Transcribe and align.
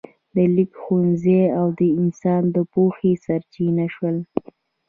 د 0.35 0.37
لیک 0.55 0.71
ښوونځي 0.81 1.39
د 1.79 1.81
انسان 1.99 2.41
د 2.55 2.57
پوهې 2.71 3.11
سرچینه 3.25 3.85
شول. 3.93 4.17